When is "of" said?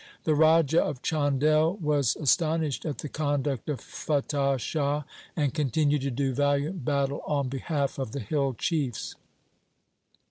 0.83-1.03, 3.69-3.79, 7.99-8.11